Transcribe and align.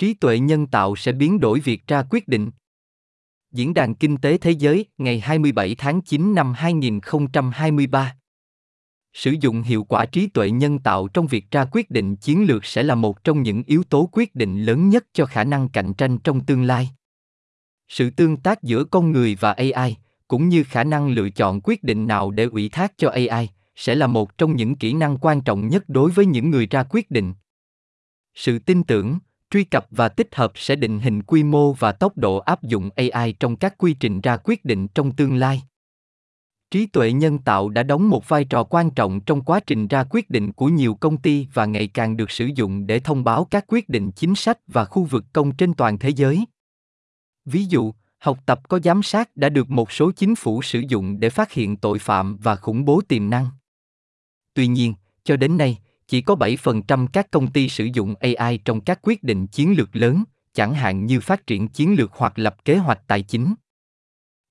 Trí 0.00 0.14
tuệ 0.14 0.38
nhân 0.38 0.66
tạo 0.66 0.96
sẽ 0.96 1.12
biến 1.12 1.40
đổi 1.40 1.60
việc 1.60 1.86
ra 1.86 2.02
quyết 2.10 2.28
định. 2.28 2.50
Diễn 3.52 3.74
đàn 3.74 3.94
Kinh 3.94 4.16
tế 4.16 4.38
Thế 4.38 4.50
giới 4.50 4.86
ngày 4.98 5.20
27 5.20 5.74
tháng 5.74 6.00
9 6.00 6.34
năm 6.34 6.52
2023 6.52 8.16
Sử 9.12 9.34
dụng 9.40 9.62
hiệu 9.62 9.84
quả 9.84 10.06
trí 10.06 10.26
tuệ 10.26 10.50
nhân 10.50 10.78
tạo 10.78 11.08
trong 11.08 11.26
việc 11.26 11.50
ra 11.50 11.64
quyết 11.72 11.90
định 11.90 12.16
chiến 12.16 12.46
lược 12.46 12.64
sẽ 12.64 12.82
là 12.82 12.94
một 12.94 13.24
trong 13.24 13.42
những 13.42 13.62
yếu 13.66 13.84
tố 13.84 14.08
quyết 14.12 14.34
định 14.34 14.62
lớn 14.62 14.88
nhất 14.88 15.06
cho 15.12 15.26
khả 15.26 15.44
năng 15.44 15.68
cạnh 15.68 15.94
tranh 15.94 16.18
trong 16.18 16.44
tương 16.44 16.62
lai. 16.62 16.90
Sự 17.88 18.10
tương 18.10 18.36
tác 18.36 18.62
giữa 18.62 18.84
con 18.84 19.12
người 19.12 19.36
và 19.40 19.52
AI, 19.52 19.96
cũng 20.28 20.48
như 20.48 20.64
khả 20.64 20.84
năng 20.84 21.08
lựa 21.08 21.30
chọn 21.30 21.60
quyết 21.64 21.82
định 21.82 22.06
nào 22.06 22.30
để 22.30 22.44
ủy 22.44 22.68
thác 22.68 22.92
cho 22.96 23.10
AI, 23.10 23.48
sẽ 23.76 23.94
là 23.94 24.06
một 24.06 24.38
trong 24.38 24.56
những 24.56 24.76
kỹ 24.76 24.92
năng 24.92 25.18
quan 25.18 25.40
trọng 25.40 25.68
nhất 25.68 25.84
đối 25.88 26.10
với 26.10 26.26
những 26.26 26.50
người 26.50 26.66
ra 26.66 26.82
quyết 26.90 27.10
định. 27.10 27.34
Sự 28.34 28.58
tin 28.58 28.84
tưởng, 28.84 29.18
truy 29.50 29.64
cập 29.64 29.86
và 29.90 30.08
tích 30.08 30.34
hợp 30.34 30.52
sẽ 30.54 30.76
định 30.76 30.98
hình 30.98 31.22
quy 31.22 31.42
mô 31.42 31.72
và 31.72 31.92
tốc 31.92 32.16
độ 32.16 32.36
áp 32.36 32.62
dụng 32.62 32.90
AI 32.96 33.32
trong 33.32 33.56
các 33.56 33.78
quy 33.78 33.94
trình 33.94 34.20
ra 34.20 34.36
quyết 34.36 34.64
định 34.64 34.88
trong 34.88 35.12
tương 35.12 35.36
lai. 35.36 35.62
Trí 36.70 36.86
tuệ 36.86 37.12
nhân 37.12 37.38
tạo 37.38 37.68
đã 37.68 37.82
đóng 37.82 38.08
một 38.10 38.28
vai 38.28 38.44
trò 38.44 38.64
quan 38.64 38.90
trọng 38.90 39.20
trong 39.20 39.42
quá 39.42 39.60
trình 39.60 39.88
ra 39.88 40.04
quyết 40.10 40.30
định 40.30 40.52
của 40.52 40.68
nhiều 40.68 40.94
công 40.94 41.16
ty 41.16 41.46
và 41.54 41.64
ngày 41.64 41.86
càng 41.86 42.16
được 42.16 42.30
sử 42.30 42.50
dụng 42.54 42.86
để 42.86 43.00
thông 43.00 43.24
báo 43.24 43.44
các 43.44 43.64
quyết 43.68 43.88
định 43.88 44.10
chính 44.12 44.34
sách 44.34 44.58
và 44.66 44.84
khu 44.84 45.04
vực 45.04 45.24
công 45.32 45.56
trên 45.56 45.74
toàn 45.74 45.98
thế 45.98 46.08
giới. 46.08 46.44
Ví 47.44 47.64
dụ, 47.64 47.92
học 48.18 48.38
tập 48.46 48.68
có 48.68 48.80
giám 48.84 49.02
sát 49.02 49.36
đã 49.36 49.48
được 49.48 49.70
một 49.70 49.92
số 49.92 50.12
chính 50.12 50.34
phủ 50.34 50.62
sử 50.62 50.82
dụng 50.88 51.20
để 51.20 51.30
phát 51.30 51.52
hiện 51.52 51.76
tội 51.76 51.98
phạm 51.98 52.36
và 52.36 52.56
khủng 52.56 52.84
bố 52.84 53.00
tiềm 53.08 53.30
năng. 53.30 53.46
Tuy 54.54 54.66
nhiên, 54.66 54.94
cho 55.24 55.36
đến 55.36 55.56
nay, 55.56 55.78
chỉ 56.10 56.20
có 56.20 56.34
7% 56.34 57.06
các 57.12 57.30
công 57.30 57.50
ty 57.50 57.68
sử 57.68 57.84
dụng 57.84 58.14
AI 58.20 58.58
trong 58.58 58.80
các 58.80 58.98
quyết 59.02 59.22
định 59.22 59.46
chiến 59.46 59.74
lược 59.76 59.96
lớn, 59.96 60.24
chẳng 60.54 60.74
hạn 60.74 61.06
như 61.06 61.20
phát 61.20 61.46
triển 61.46 61.68
chiến 61.68 61.94
lược 61.98 62.10
hoặc 62.12 62.38
lập 62.38 62.64
kế 62.64 62.76
hoạch 62.76 63.06
tài 63.06 63.22
chính. 63.22 63.54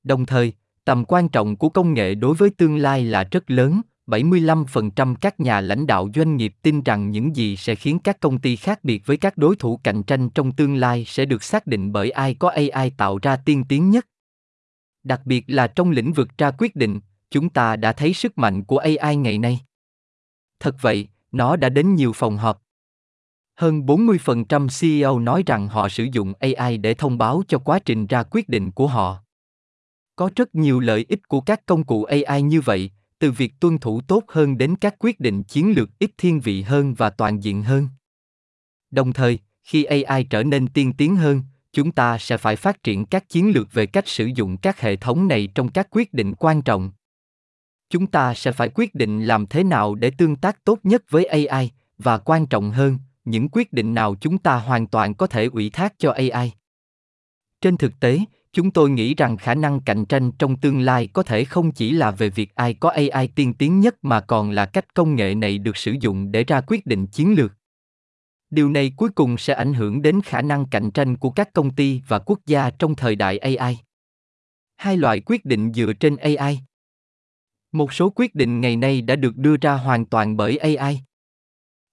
Đồng 0.03 0.25
thời, 0.25 0.53
tầm 0.86 1.06
quan 1.06 1.30
trọng 1.30 1.56
của 1.56 1.69
công 1.69 1.94
nghệ 1.94 2.16
đối 2.16 2.36
với 2.36 2.50
tương 2.50 2.78
lai 2.78 3.03
là 3.03 3.23
rất 3.31 3.52
lớn, 3.52 3.81
75% 4.08 5.16
các 5.16 5.39
nhà 5.39 5.61
lãnh 5.61 5.88
đạo 5.88 6.09
doanh 6.16 6.38
nghiệp 6.38 6.53
tin 6.61 6.81
rằng 6.81 7.11
những 7.11 7.36
gì 7.36 7.56
sẽ 7.56 7.75
khiến 7.75 8.00
các 8.00 8.19
công 8.19 8.39
ty 8.39 8.56
khác 8.56 8.84
biệt 8.84 9.06
với 9.06 9.17
các 9.17 9.38
đối 9.38 9.56
thủ 9.56 9.80
cạnh 9.84 10.03
tranh 10.03 10.30
trong 10.30 10.52
tương 10.52 10.75
lai 10.75 11.06
sẽ 11.08 11.25
được 11.25 11.44
xác 11.44 11.67
định 11.67 11.91
bởi 11.91 12.12
ai 12.12 12.34
có 12.34 12.50
AI 12.50 12.89
tạo 12.97 13.19
ra 13.22 13.36
tiên 13.36 13.64
tiến 13.69 13.89
nhất. 13.89 14.06
Đặc 15.03 15.22
biệt 15.25 15.44
là 15.47 15.67
trong 15.67 15.91
lĩnh 15.91 16.14
vực 16.14 16.38
ra 16.38 16.52
quyết 16.52 16.75
định, 16.75 17.00
chúng 17.31 17.50
ta 17.50 17.75
đã 17.75 17.94
thấy 17.94 18.14
sức 18.14 18.38
mạnh 18.38 18.64
của 18.64 18.78
AI 18.78 19.16
ngày 19.16 19.38
nay. 19.38 19.59
Thật 20.59 20.75
vậy, 20.81 21.08
nó 21.31 21.55
đã 21.55 21.69
đến 21.69 21.95
nhiều 21.95 22.13
phòng 22.13 22.38
họp. 22.38 22.61
Hơn 23.55 23.81
40% 23.85 24.67
CEO 24.80 25.19
nói 25.19 25.44
rằng 25.45 25.67
họ 25.67 25.89
sử 25.89 26.08
dụng 26.11 26.33
AI 26.39 26.77
để 26.77 26.94
thông 26.94 27.17
báo 27.17 27.44
cho 27.47 27.58
quá 27.59 27.80
trình 27.80 28.08
ra 28.08 28.23
quyết 28.23 28.49
định 28.49 28.72
của 28.72 28.88
họ. 28.88 29.23
Có 30.16 30.30
rất 30.35 30.55
nhiều 30.55 30.80
lợi 30.80 31.05
ích 31.09 31.27
của 31.27 31.41
các 31.41 31.66
công 31.66 31.83
cụ 31.83 32.03
AI 32.03 32.41
như 32.41 32.61
vậy, 32.61 32.91
từ 33.19 33.31
việc 33.31 33.53
tuân 33.59 33.77
thủ 33.77 34.02
tốt 34.02 34.23
hơn 34.27 34.57
đến 34.57 34.75
các 34.75 34.95
quyết 35.00 35.19
định 35.19 35.44
chiến 35.44 35.73
lược 35.75 35.89
ít 36.00 36.11
thiên 36.17 36.39
vị 36.39 36.61
hơn 36.61 36.94
và 36.94 37.09
toàn 37.09 37.44
diện 37.44 37.63
hơn. 37.63 37.88
Đồng 38.91 39.13
thời, 39.13 39.39
khi 39.63 39.83
AI 39.83 40.23
trở 40.23 40.44
nên 40.44 40.67
tiên 40.67 40.94
tiến 40.94 41.16
hơn, 41.16 41.41
chúng 41.73 41.91
ta 41.91 42.17
sẽ 42.17 42.38
phải 42.38 42.55
phát 42.55 42.83
triển 42.83 43.05
các 43.05 43.30
chiến 43.30 43.52
lược 43.52 43.73
về 43.73 43.85
cách 43.85 44.07
sử 44.07 44.25
dụng 44.25 44.57
các 44.57 44.80
hệ 44.80 44.95
thống 44.95 45.27
này 45.27 45.50
trong 45.55 45.72
các 45.72 45.88
quyết 45.91 46.13
định 46.13 46.33
quan 46.35 46.61
trọng 46.61 46.91
chúng 47.90 48.08
ta 48.08 48.34
sẽ 48.34 48.52
phải 48.52 48.70
quyết 48.70 48.95
định 48.95 49.26
làm 49.26 49.48
thế 49.48 49.64
nào 49.64 49.95
để 49.95 50.12
tương 50.18 50.36
tác 50.36 50.66
tốt 50.66 50.80
nhất 50.84 51.04
với 51.09 51.26
ai 51.26 51.72
và 51.98 52.18
quan 52.18 52.48
trọng 52.48 52.72
hơn, 52.72 52.98
những 53.26 53.50
quyết 53.50 53.73
định 53.73 53.94
nào 53.94 54.16
chúng 54.22 54.38
ta 54.38 54.56
hoàn 54.56 54.88
toàn 54.88 55.14
có 55.14 55.28
thể 55.28 55.46
ủy 55.46 55.70
thác 55.70 55.94
cho 55.98 56.12
ai 56.31 56.54
trên 57.62 57.78
thực 57.78 58.00
tế, 58.00 58.20
chúng 58.54 58.72
tôi 58.72 58.90
nghĩ 58.90 59.16
rằng 59.16 59.38
khả 59.38 59.56
năng 59.56 59.80
cạnh 59.80 60.06
tranh 60.06 60.31
trong 60.31 60.58
tương 60.58 60.80
lai 60.80 61.08
có 61.08 61.23
thể 61.23 61.44
không 61.46 61.72
chỉ 61.72 61.92
là 61.92 62.12
về 62.12 62.30
việc 62.30 62.56
ai 62.56 62.73
có 62.73 62.94
ai 63.12 63.28
tiên 63.28 63.53
tiến 63.53 63.80
nhất 63.80 63.96
mà 64.02 64.22
còn 64.22 64.52
là 64.52 64.66
cách 64.66 64.94
công 64.94 65.16
nghệ 65.16 65.36
này 65.36 65.58
được 65.58 65.78
sử 65.78 65.96
dụng 66.02 66.31
để 66.31 66.44
ra 66.44 66.62
quyết 66.62 66.86
định 66.86 67.08
chiến 67.08 67.34
lược. 67.34 67.52
Điều 68.50 68.69
này 68.69 68.94
cuối 68.97 69.09
cùng 69.09 69.38
sẽ 69.38 69.53
ảnh 69.53 69.74
hưởng 69.74 70.02
đến 70.02 70.22
khả 70.22 70.42
năng 70.42 70.66
cạnh 70.66 70.92
tranh 70.92 71.18
của 71.18 71.30
các 71.30 71.53
công 71.53 71.75
ty 71.75 72.02
và 72.08 72.19
quốc 72.19 72.40
gia 72.46 72.69
trong 72.69 72.96
thời 72.96 73.16
đại 73.16 73.38
ai 73.38 73.80
hai 74.75 74.97
loại 74.97 75.22
quyết 75.25 75.46
định 75.46 75.74
dựa 75.74 75.94
trên 75.94 76.16
ai 76.16 76.59
một 77.72 77.94
số 77.94 78.09
quyết 78.16 78.35
định 78.35 78.62
ngày 78.62 78.75
nay 78.75 79.02
đã 79.02 79.16
được 79.16 79.38
đưa 79.38 79.57
ra 79.57 79.74
hoàn 79.74 80.06
toàn 80.06 80.38
bởi 80.38 80.57
AI. 80.57 81.02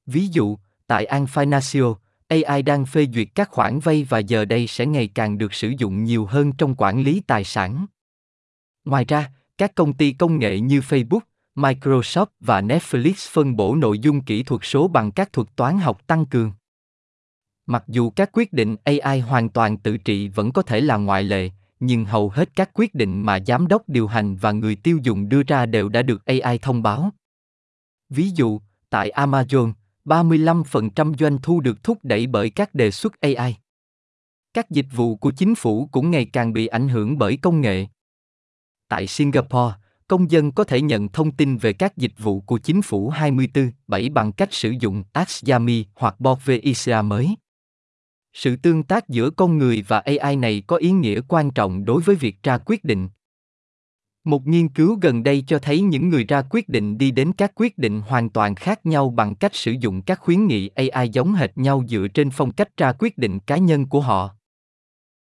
Ví 0.06 0.26
dụ, 0.26 0.58
tại 0.86 1.04
An 1.04 1.24
Financial, 1.24 1.94
AI 2.28 2.62
đang 2.62 2.86
phê 2.86 3.06
duyệt 3.14 3.28
các 3.34 3.50
khoản 3.50 3.78
vay 3.78 4.04
và 4.04 4.18
giờ 4.18 4.44
đây 4.44 4.66
sẽ 4.66 4.86
ngày 4.86 5.08
càng 5.14 5.38
được 5.38 5.54
sử 5.54 5.72
dụng 5.78 6.04
nhiều 6.04 6.26
hơn 6.26 6.52
trong 6.52 6.74
quản 6.78 7.02
lý 7.02 7.22
tài 7.26 7.44
sản. 7.44 7.86
Ngoài 8.84 9.04
ra, 9.04 9.30
các 9.58 9.74
công 9.74 9.92
ty 9.92 10.12
công 10.12 10.38
nghệ 10.38 10.60
như 10.60 10.80
Facebook, 10.80 11.20
Microsoft 11.54 12.26
và 12.40 12.60
Netflix 12.60 13.12
phân 13.32 13.56
bổ 13.56 13.74
nội 13.74 13.98
dung 13.98 14.24
kỹ 14.24 14.42
thuật 14.42 14.60
số 14.64 14.88
bằng 14.88 15.12
các 15.12 15.32
thuật 15.32 15.48
toán 15.56 15.78
học 15.78 16.06
tăng 16.06 16.26
cường. 16.26 16.52
Mặc 17.66 17.84
dù 17.88 18.10
các 18.10 18.30
quyết 18.32 18.52
định 18.52 18.76
AI 18.84 19.20
hoàn 19.20 19.48
toàn 19.48 19.78
tự 19.78 19.96
trị 19.96 20.28
vẫn 20.28 20.52
có 20.52 20.62
thể 20.62 20.80
là 20.80 20.96
ngoại 20.96 21.22
lệ, 21.22 21.50
nhưng 21.80 22.04
hầu 22.04 22.30
hết 22.30 22.56
các 22.56 22.70
quyết 22.74 22.94
định 22.94 23.22
mà 23.22 23.38
giám 23.46 23.66
đốc 23.66 23.88
điều 23.88 24.06
hành 24.06 24.36
và 24.36 24.52
người 24.52 24.76
tiêu 24.76 24.98
dùng 25.02 25.28
đưa 25.28 25.42
ra 25.42 25.66
đều 25.66 25.88
đã 25.88 26.02
được 26.02 26.24
AI 26.24 26.58
thông 26.58 26.82
báo. 26.82 27.10
Ví 28.08 28.30
dụ, 28.34 28.60
tại 28.90 29.10
Amazon, 29.10 29.72
35% 30.04 31.14
doanh 31.18 31.38
thu 31.42 31.60
được 31.60 31.82
thúc 31.82 31.98
đẩy 32.02 32.26
bởi 32.26 32.50
các 32.50 32.74
đề 32.74 32.90
xuất 32.90 33.20
AI. 33.20 33.56
Các 34.54 34.70
dịch 34.70 34.86
vụ 34.92 35.16
của 35.16 35.30
chính 35.30 35.54
phủ 35.54 35.88
cũng 35.92 36.10
ngày 36.10 36.24
càng 36.24 36.52
bị 36.52 36.66
ảnh 36.66 36.88
hưởng 36.88 37.18
bởi 37.18 37.36
công 37.36 37.60
nghệ. 37.60 37.86
Tại 38.88 39.06
Singapore, 39.06 39.74
công 40.08 40.30
dân 40.30 40.52
có 40.52 40.64
thể 40.64 40.80
nhận 40.80 41.08
thông 41.08 41.32
tin 41.32 41.56
về 41.56 41.72
các 41.72 41.96
dịch 41.96 42.12
vụ 42.18 42.40
của 42.40 42.58
chính 42.58 42.82
phủ 42.82 43.10
24/7 43.10 44.12
bằng 44.12 44.32
cách 44.32 44.48
sử 44.52 44.74
dụng 44.80 45.04
Axiami 45.12 45.84
hoặc 45.94 46.20
Bovisa 46.20 47.02
mới. 47.02 47.36
Sự 48.38 48.56
tương 48.56 48.82
tác 48.82 49.08
giữa 49.08 49.30
con 49.30 49.58
người 49.58 49.84
và 49.88 49.98
AI 49.98 50.36
này 50.36 50.62
có 50.66 50.76
ý 50.76 50.90
nghĩa 50.90 51.20
quan 51.28 51.50
trọng 51.50 51.84
đối 51.84 52.02
với 52.02 52.16
việc 52.16 52.42
ra 52.42 52.58
quyết 52.58 52.84
định. 52.84 53.08
Một 54.24 54.46
nghiên 54.46 54.68
cứu 54.68 54.98
gần 55.02 55.22
đây 55.22 55.44
cho 55.46 55.58
thấy 55.58 55.80
những 55.80 56.08
người 56.08 56.24
ra 56.24 56.42
quyết 56.50 56.68
định 56.68 56.98
đi 56.98 57.10
đến 57.10 57.32
các 57.32 57.52
quyết 57.54 57.78
định 57.78 58.00
hoàn 58.00 58.30
toàn 58.30 58.54
khác 58.54 58.86
nhau 58.86 59.10
bằng 59.10 59.34
cách 59.34 59.54
sử 59.54 59.72
dụng 59.80 60.02
các 60.02 60.20
khuyến 60.20 60.46
nghị 60.46 60.68
AI 60.68 61.08
giống 61.08 61.34
hệt 61.34 61.58
nhau 61.58 61.84
dựa 61.88 62.06
trên 62.14 62.30
phong 62.30 62.52
cách 62.52 62.76
ra 62.76 62.92
quyết 62.92 63.18
định 63.18 63.40
cá 63.40 63.56
nhân 63.56 63.86
của 63.86 64.00
họ. 64.00 64.30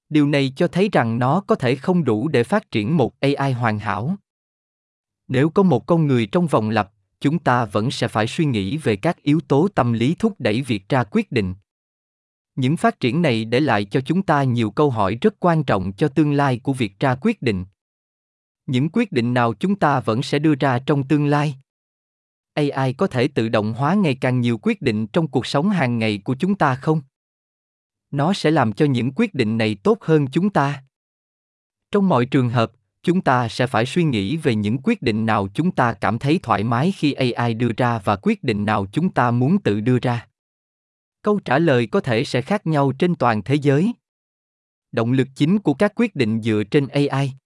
Điều 0.08 0.28
này 0.28 0.52
cho 0.56 0.68
thấy 0.68 0.88
rằng 0.92 1.18
nó 1.18 1.40
có 1.40 1.54
thể 1.54 1.76
không 1.76 2.04
đủ 2.04 2.28
để 2.28 2.44
phát 2.44 2.70
triển 2.70 2.96
một 2.96 3.20
AI 3.20 3.52
hoàn 3.52 3.78
hảo. 3.78 4.16
Nếu 5.28 5.50
có 5.50 5.62
một 5.62 5.86
con 5.86 6.06
người 6.06 6.26
trong 6.26 6.46
vòng 6.46 6.70
lặp, 6.70 6.92
chúng 7.20 7.38
ta 7.38 7.64
vẫn 7.64 7.90
sẽ 7.90 8.08
phải 8.08 8.26
suy 8.26 8.44
nghĩ 8.44 8.76
về 8.76 8.96
các 8.96 9.22
yếu 9.22 9.40
tố 9.40 9.68
tâm 9.74 9.92
lý 9.92 10.16
thúc 10.18 10.34
đẩy 10.38 10.62
việc 10.62 10.88
ra 10.88 11.04
quyết 11.04 11.32
định 11.32 11.54
những 12.56 12.76
phát 12.76 13.00
triển 13.00 13.22
này 13.22 13.44
để 13.44 13.60
lại 13.60 13.84
cho 13.84 14.00
chúng 14.00 14.22
ta 14.22 14.42
nhiều 14.42 14.70
câu 14.70 14.90
hỏi 14.90 15.18
rất 15.20 15.34
quan 15.40 15.64
trọng 15.64 15.92
cho 15.92 16.08
tương 16.08 16.32
lai 16.32 16.60
của 16.62 16.72
việc 16.72 17.00
ra 17.00 17.14
quyết 17.20 17.42
định. 17.42 17.64
Những 18.66 18.88
quyết 18.92 19.12
định 19.12 19.34
nào 19.34 19.54
chúng 19.54 19.76
ta 19.76 20.00
vẫn 20.00 20.22
sẽ 20.22 20.38
đưa 20.38 20.54
ra 20.54 20.78
trong 20.78 21.08
tương 21.08 21.26
lai? 21.26 21.54
Ai 22.74 22.92
có 22.92 23.06
thể 23.06 23.28
tự 23.28 23.48
động 23.48 23.72
hóa 23.72 23.94
ngày 23.94 24.14
càng 24.20 24.40
nhiều 24.40 24.58
quyết 24.62 24.82
định 24.82 25.06
trong 25.06 25.28
cuộc 25.28 25.46
sống 25.46 25.70
hàng 25.70 25.98
ngày 25.98 26.18
của 26.24 26.34
chúng 26.34 26.54
ta 26.54 26.74
không? 26.74 27.00
Nó 28.10 28.32
sẽ 28.32 28.50
làm 28.50 28.72
cho 28.72 28.86
những 28.86 29.12
quyết 29.16 29.34
định 29.34 29.58
này 29.58 29.74
tốt 29.74 29.98
hơn 30.00 30.26
chúng 30.26 30.50
ta. 30.50 30.82
Trong 31.90 32.08
mọi 32.08 32.26
trường 32.26 32.48
hợp, 32.48 32.72
chúng 33.02 33.20
ta 33.20 33.48
sẽ 33.48 33.66
phải 33.66 33.86
suy 33.86 34.04
nghĩ 34.04 34.36
về 34.36 34.54
những 34.54 34.78
quyết 34.82 35.02
định 35.02 35.26
nào 35.26 35.48
chúng 35.54 35.70
ta 35.70 35.92
cảm 35.92 36.18
thấy 36.18 36.40
thoải 36.42 36.64
mái 36.64 36.92
khi 36.96 37.12
ai 37.12 37.54
đưa 37.54 37.70
ra 37.76 37.98
và 37.98 38.16
quyết 38.16 38.44
định 38.44 38.64
nào 38.64 38.86
chúng 38.92 39.10
ta 39.10 39.30
muốn 39.30 39.58
tự 39.58 39.80
đưa 39.80 39.98
ra 39.98 40.26
câu 41.26 41.40
trả 41.44 41.58
lời 41.58 41.86
có 41.86 42.00
thể 42.00 42.24
sẽ 42.24 42.42
khác 42.42 42.66
nhau 42.66 42.92
trên 42.98 43.14
toàn 43.14 43.42
thế 43.42 43.54
giới. 43.54 43.92
Động 44.92 45.12
lực 45.12 45.28
chính 45.34 45.58
của 45.58 45.74
các 45.74 45.92
quyết 45.96 46.16
định 46.16 46.42
dựa 46.42 46.62
trên 46.70 46.88
ai 46.88 47.36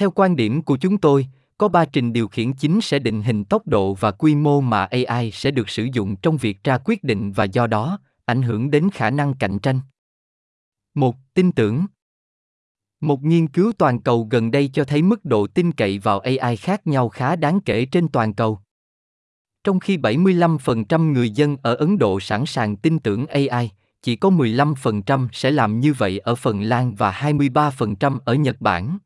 theo 0.00 0.10
quan 0.10 0.36
điểm 0.36 0.62
của 0.62 0.76
chúng 0.76 0.98
tôi, 0.98 1.26
có 1.58 1.68
ba 1.68 1.84
trình 1.84 2.12
điều 2.12 2.28
khiển 2.28 2.52
chính 2.52 2.80
sẽ 2.80 2.98
định 2.98 3.22
hình 3.22 3.44
tốc 3.44 3.66
độ 3.66 3.94
và 3.94 4.10
quy 4.10 4.34
mô 4.34 4.60
mà 4.60 4.88
ai 5.06 5.30
sẽ 5.30 5.50
được 5.50 5.68
sử 5.68 5.88
dụng 5.92 6.16
trong 6.16 6.36
việc 6.36 6.64
ra 6.64 6.78
quyết 6.84 7.04
định 7.04 7.32
và 7.32 7.44
do 7.44 7.66
đó, 7.66 7.98
ảnh 8.24 8.42
hưởng 8.42 8.70
đến 8.70 8.90
khả 8.92 9.10
năng 9.10 9.34
cạnh 9.34 9.58
tranh. 9.58 9.80
Một, 10.94 11.16
tin 11.34 11.52
tưởng. 11.52 11.86
Một 13.00 13.22
nghiên 13.22 13.48
cứu 13.48 13.72
toàn 13.78 14.00
cầu 14.00 14.28
gần 14.30 14.50
đây 14.50 14.70
cho 14.72 14.84
thấy 14.84 15.02
mức 15.02 15.24
độ 15.24 15.46
tin 15.46 15.72
cậy 15.72 15.98
vào 15.98 16.20
AI 16.20 16.56
khác 16.56 16.86
nhau 16.86 17.08
khá 17.08 17.36
đáng 17.36 17.60
kể 17.60 17.86
trên 17.86 18.08
toàn 18.08 18.34
cầu. 18.34 18.60
Trong 19.64 19.80
khi 19.80 19.96
75% 19.96 21.12
người 21.12 21.30
dân 21.30 21.56
ở 21.62 21.74
Ấn 21.74 21.98
Độ 21.98 22.20
sẵn 22.20 22.46
sàng 22.46 22.76
tin 22.76 22.98
tưởng 22.98 23.26
AI, 23.26 23.70
chỉ 24.02 24.16
có 24.16 24.30
15% 24.30 25.28
sẽ 25.32 25.50
làm 25.50 25.80
như 25.80 25.92
vậy 25.92 26.18
ở 26.18 26.34
Phần 26.34 26.62
Lan 26.62 26.94
và 26.94 27.12
23% 27.12 28.18
ở 28.24 28.34
Nhật 28.34 28.60
Bản. 28.60 28.98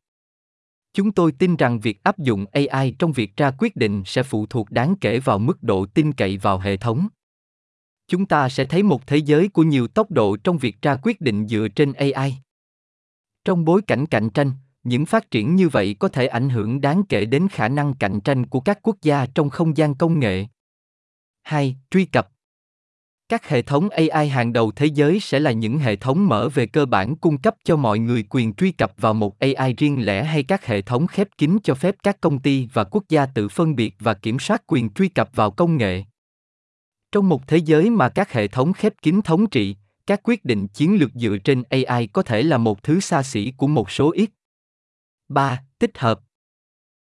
Chúng 0.93 1.11
tôi 1.11 1.31
tin 1.31 1.55
rằng 1.55 1.79
việc 1.79 2.03
áp 2.03 2.19
dụng 2.19 2.45
AI 2.51 2.95
trong 2.99 3.11
việc 3.11 3.37
ra 3.37 3.51
quyết 3.57 3.75
định 3.75 4.03
sẽ 4.05 4.23
phụ 4.23 4.45
thuộc 4.45 4.71
đáng 4.71 4.95
kể 5.01 5.19
vào 5.19 5.39
mức 5.39 5.63
độ 5.63 5.85
tin 5.85 6.13
cậy 6.13 6.37
vào 6.37 6.59
hệ 6.59 6.77
thống. 6.77 7.07
chúng 8.07 8.25
ta 8.25 8.49
sẽ 8.49 8.65
thấy 8.65 8.83
một 8.83 9.07
thế 9.07 9.17
giới 9.17 9.47
của 9.47 9.63
nhiều 9.63 9.87
tốc 9.87 10.11
độ 10.11 10.37
trong 10.37 10.57
việc 10.57 10.81
ra 10.81 10.97
quyết 11.01 11.21
định 11.21 11.47
dựa 11.47 11.67
trên 11.75 11.93
ai 11.93 12.37
trong 13.45 13.65
bối 13.65 13.81
cảnh 13.87 14.05
cạnh 14.05 14.29
tranh 14.29 14.51
những 14.85 15.05
phát 15.05 15.31
triển 15.31 15.55
như 15.55 15.69
vậy 15.69 15.95
có 15.99 16.07
thể 16.07 16.27
ảnh 16.27 16.49
hưởng 16.49 16.81
đáng 16.81 17.03
kể 17.09 17.25
đến 17.25 17.47
khả 17.51 17.67
năng 17.67 17.93
cạnh 17.93 18.19
tranh 18.19 18.45
của 18.45 18.59
các 18.59 18.79
quốc 18.81 18.95
gia 19.01 19.25
trong 19.25 19.49
không 19.49 19.77
gian 19.77 19.95
công 19.95 20.19
nghệ 20.19 20.45
2. 21.43 21.75
Truy 21.91 22.05
cập 22.05 22.29
các 23.29 23.49
hệ 23.49 23.61
thống 23.61 23.89
AI 23.89 24.29
hàng 24.29 24.53
đầu 24.53 24.71
thế 24.71 24.85
giới 24.85 25.19
sẽ 25.19 25.39
là 25.39 25.51
những 25.51 25.79
hệ 25.79 25.95
thống 25.95 26.27
mở 26.27 26.49
về 26.49 26.65
cơ 26.65 26.85
bản 26.85 27.15
cung 27.15 27.37
cấp 27.37 27.55
cho 27.63 27.75
mọi 27.75 27.99
người 27.99 28.25
quyền 28.29 28.53
truy 28.53 28.71
cập 28.71 28.93
vào 28.97 29.13
một 29.13 29.39
AI 29.39 29.73
riêng 29.77 30.05
lẻ 30.05 30.23
hay 30.23 30.43
các 30.43 30.65
hệ 30.65 30.81
thống 30.81 31.07
khép 31.07 31.27
kín 31.37 31.57
cho 31.63 31.75
phép 31.75 31.95
các 32.03 32.21
công 32.21 32.39
ty 32.39 32.67
và 32.73 32.83
quốc 32.83 33.03
gia 33.09 33.25
tự 33.25 33.49
phân 33.49 33.75
biệt 33.75 33.95
và 33.99 34.13
kiểm 34.13 34.39
soát 34.39 34.63
quyền 34.67 34.89
truy 34.89 35.07
cập 35.07 35.29
vào 35.35 35.51
công 35.51 35.77
nghệ. 35.77 36.03
Trong 37.11 37.29
một 37.29 37.47
thế 37.47 37.57
giới 37.57 37.89
mà 37.89 38.09
các 38.09 38.33
hệ 38.33 38.47
thống 38.47 38.73
khép 38.73 38.93
kín 39.01 39.21
thống 39.21 39.49
trị, 39.49 39.75
các 40.07 40.21
quyết 40.23 40.45
định 40.45 40.67
chiến 40.67 40.95
lược 40.95 41.11
dựa 41.13 41.37
trên 41.37 41.63
AI 41.69 42.07
có 42.07 42.21
thể 42.21 42.43
là 42.43 42.57
một 42.57 42.83
thứ 42.83 42.99
xa 42.99 43.23
xỉ 43.23 43.53
của 43.57 43.67
một 43.67 43.91
số 43.91 44.11
ít. 44.11 44.29
3. 45.29 45.63
Tích 45.79 45.97
hợp 45.97 46.19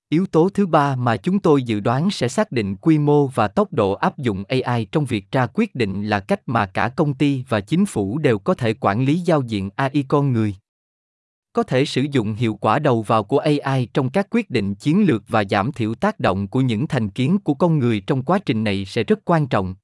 Yếu 0.10 0.26
tố 0.26 0.50
thứ 0.50 0.66
ba 0.66 0.96
mà 0.96 1.18
chúng 1.18 1.40
tôi 1.40 1.64
dự 1.64 1.80
đoán 1.80 2.12
sẽ 2.12 2.28
xác 2.28 2.52
định 2.52 2.76
quy 2.76 2.98
mô 2.98 3.28
và 3.28 3.48
tốc 3.48 3.74
độ 3.74 3.92
áp 3.94 4.18
dụng 4.18 4.44
AI 4.48 4.86
trong 4.86 5.06
việc 5.06 5.32
ra 5.32 5.48
quyết 5.54 5.76
định 5.76 6.04
là 6.04 6.20
cách 6.20 6.42
mà 6.46 6.66
cả 6.66 6.90
công 6.90 7.14
ty 7.14 7.44
và 7.50 7.62
chính 7.62 7.86
phủ 7.86 8.18
đều 8.18 8.40
có 8.40 8.54
thể 8.54 8.74
quản 8.74 9.06
lý 9.06 9.20
giao 9.20 9.42
diện 9.42 9.70
AI 9.76 10.06
con 10.08 10.34
người. 10.34 10.56
Có 11.54 11.64
thể 11.64 11.86
sử 11.86 12.06
dụng 12.12 12.34
hiệu 12.34 12.56
quả 12.56 12.80
đầu 12.80 13.02
vào 13.02 13.24
của 13.24 13.38
AI 13.38 13.88
trong 13.94 14.10
các 14.10 14.28
quyết 14.32 14.50
định 14.50 14.76
chiến 14.76 15.06
lược 15.06 15.24
và 15.28 15.44
giảm 15.50 15.72
thiểu 15.72 15.96
tác 15.96 16.20
động 16.20 16.48
của 16.48 16.62
những 16.62 16.88
thành 16.88 17.10
kiến 17.10 17.38
của 17.44 17.54
con 17.54 17.80
người 17.80 18.02
trong 18.08 18.24
quá 18.24 18.40
trình 18.46 18.64
này 18.64 18.86
sẽ 18.86 19.04
rất 19.04 19.20
quan 19.26 19.48
trọng. 19.48 19.76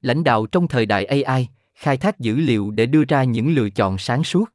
Lãnh 0.00 0.24
đạo 0.24 0.46
trong 0.46 0.68
thời 0.68 0.86
đại 0.86 1.04
AI, 1.04 1.48
khai 1.74 1.96
thác 1.96 2.20
dữ 2.20 2.36
liệu 2.36 2.70
để 2.70 2.86
đưa 2.86 3.04
ra 3.04 3.24
những 3.24 3.54
lựa 3.54 3.70
chọn 3.70 3.98
sáng 3.98 4.24
suốt. 4.24 4.50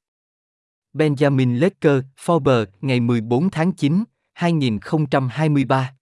Benjamin 0.97 1.59
Lecker, 1.59 2.03
Forbes, 2.25 2.65
ngày 2.81 2.99
14 2.99 3.49
tháng 3.49 3.71
9, 3.71 4.03
2023. 4.33 5.93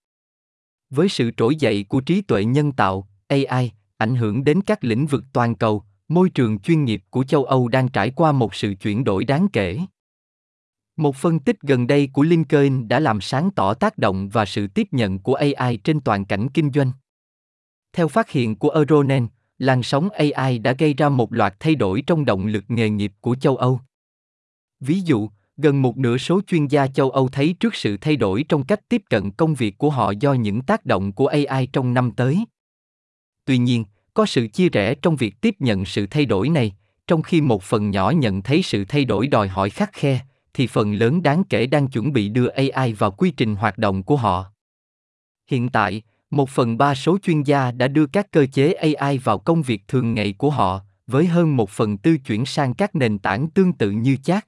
Với 0.90 1.08
sự 1.08 1.30
trỗi 1.36 1.56
dậy 1.56 1.84
của 1.88 2.00
trí 2.00 2.22
tuệ 2.22 2.44
nhân 2.44 2.72
tạo, 2.72 3.08
AI, 3.28 3.72
ảnh 3.96 4.16
hưởng 4.16 4.44
đến 4.44 4.60
các 4.60 4.84
lĩnh 4.84 5.06
vực 5.06 5.24
toàn 5.32 5.54
cầu, 5.54 5.82
môi 6.08 6.30
trường 6.30 6.58
chuyên 6.58 6.84
nghiệp 6.84 7.02
của 7.10 7.24
châu 7.24 7.44
Âu 7.44 7.68
đang 7.68 7.88
trải 7.88 8.10
qua 8.10 8.32
một 8.32 8.54
sự 8.54 8.74
chuyển 8.74 9.04
đổi 9.04 9.24
đáng 9.24 9.48
kể. 9.52 9.78
Một 10.96 11.16
phân 11.16 11.38
tích 11.38 11.60
gần 11.60 11.86
đây 11.86 12.08
của 12.12 12.22
LinkedIn 12.22 12.88
đã 12.88 13.00
làm 13.00 13.20
sáng 13.20 13.50
tỏ 13.50 13.74
tác 13.74 13.98
động 13.98 14.28
và 14.28 14.44
sự 14.44 14.66
tiếp 14.66 14.88
nhận 14.90 15.18
của 15.18 15.34
AI 15.34 15.76
trên 15.76 16.00
toàn 16.00 16.24
cảnh 16.24 16.48
kinh 16.48 16.70
doanh. 16.74 16.92
Theo 17.92 18.08
phát 18.08 18.30
hiện 18.30 18.56
của 18.56 18.70
Euronen, 18.70 19.26
làn 19.58 19.82
sóng 19.82 20.08
AI 20.10 20.58
đã 20.58 20.72
gây 20.72 20.94
ra 20.94 21.08
một 21.08 21.32
loạt 21.32 21.54
thay 21.60 21.74
đổi 21.74 22.02
trong 22.06 22.24
động 22.24 22.46
lực 22.46 22.64
nghề 22.68 22.90
nghiệp 22.90 23.12
của 23.20 23.34
châu 23.34 23.56
Âu. 23.56 23.80
Ví 24.80 25.00
dụ, 25.00 25.28
gần 25.56 25.82
một 25.82 25.98
nửa 25.98 26.18
số 26.18 26.40
chuyên 26.46 26.66
gia 26.66 26.86
châu 26.86 27.10
Âu 27.10 27.28
thấy 27.28 27.54
trước 27.60 27.74
sự 27.74 27.96
thay 27.96 28.16
đổi 28.16 28.44
trong 28.48 28.64
cách 28.64 28.88
tiếp 28.88 29.02
cận 29.10 29.30
công 29.30 29.54
việc 29.54 29.78
của 29.78 29.90
họ 29.90 30.12
do 30.20 30.32
những 30.32 30.62
tác 30.62 30.86
động 30.86 31.12
của 31.12 31.26
AI 31.26 31.66
trong 31.66 31.94
năm 31.94 32.10
tới. 32.10 32.44
Tuy 33.44 33.58
nhiên, 33.58 33.84
có 34.14 34.26
sự 34.26 34.48
chia 34.48 34.68
rẽ 34.68 34.94
trong 34.94 35.16
việc 35.16 35.40
tiếp 35.40 35.54
nhận 35.58 35.84
sự 35.84 36.06
thay 36.06 36.24
đổi 36.24 36.48
này, 36.48 36.76
trong 37.06 37.22
khi 37.22 37.40
một 37.40 37.62
phần 37.62 37.90
nhỏ 37.90 38.10
nhận 38.10 38.42
thấy 38.42 38.62
sự 38.62 38.84
thay 38.84 39.04
đổi 39.04 39.26
đòi 39.26 39.48
hỏi 39.48 39.70
khắc 39.70 39.92
khe, 39.92 40.20
thì 40.54 40.66
phần 40.66 40.92
lớn 40.92 41.22
đáng 41.22 41.44
kể 41.44 41.66
đang 41.66 41.88
chuẩn 41.88 42.12
bị 42.12 42.28
đưa 42.28 42.48
AI 42.48 42.92
vào 42.92 43.10
quy 43.10 43.30
trình 43.30 43.56
hoạt 43.56 43.78
động 43.78 44.02
của 44.02 44.16
họ. 44.16 44.44
Hiện 45.46 45.68
tại, 45.68 46.02
một 46.30 46.50
phần 46.50 46.78
ba 46.78 46.94
số 46.94 47.18
chuyên 47.22 47.42
gia 47.42 47.70
đã 47.70 47.88
đưa 47.88 48.06
các 48.06 48.30
cơ 48.30 48.46
chế 48.52 48.72
AI 48.72 49.18
vào 49.18 49.38
công 49.38 49.62
việc 49.62 49.88
thường 49.88 50.14
ngày 50.14 50.32
của 50.32 50.50
họ, 50.50 50.80
với 51.06 51.26
hơn 51.26 51.56
một 51.56 51.70
phần 51.70 51.98
tư 51.98 52.18
chuyển 52.18 52.46
sang 52.46 52.74
các 52.74 52.94
nền 52.94 53.18
tảng 53.18 53.50
tương 53.50 53.72
tự 53.72 53.90
như 53.90 54.16
chat, 54.16 54.46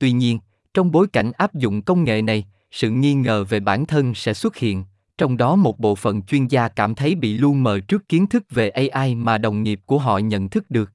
Tuy 0.00 0.12
nhiên, 0.12 0.38
trong 0.74 0.90
bối 0.90 1.06
cảnh 1.12 1.32
áp 1.32 1.54
dụng 1.54 1.82
công 1.82 2.04
nghệ 2.04 2.22
này, 2.22 2.46
sự 2.70 2.90
nghi 2.90 3.14
ngờ 3.14 3.44
về 3.44 3.60
bản 3.60 3.86
thân 3.86 4.14
sẽ 4.14 4.34
xuất 4.34 4.56
hiện, 4.56 4.84
trong 5.18 5.36
đó 5.36 5.56
một 5.56 5.78
bộ 5.78 5.94
phận 5.94 6.22
chuyên 6.22 6.46
gia 6.46 6.68
cảm 6.68 6.94
thấy 6.94 7.14
bị 7.14 7.38
lu 7.38 7.52
mờ 7.52 7.80
trước 7.80 8.08
kiến 8.08 8.26
thức 8.26 8.44
về 8.50 8.68
AI 8.68 9.14
mà 9.14 9.38
đồng 9.38 9.62
nghiệp 9.62 9.80
của 9.86 9.98
họ 9.98 10.18
nhận 10.18 10.48
thức 10.48 10.70
được. 10.70 10.92